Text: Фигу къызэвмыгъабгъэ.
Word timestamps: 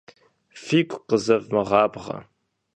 Фигу 0.63 0.97
къызэвмыгъабгъэ. 1.07 2.17